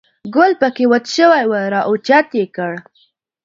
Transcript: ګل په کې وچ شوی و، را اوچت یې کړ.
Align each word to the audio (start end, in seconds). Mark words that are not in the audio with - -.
ګل 0.35 0.51
په 0.61 0.67
کې 0.75 0.85
وچ 0.91 1.05
شوی 1.15 1.43
و، 1.49 1.51
را 1.73 1.81
اوچت 1.89 2.27
یې 2.39 2.45
کړ. 2.55 2.73